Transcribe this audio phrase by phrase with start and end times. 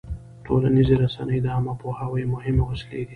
[0.45, 3.09] ټولنیزې رسنۍ د عامه پوهاوي مهمې وسیلې دي.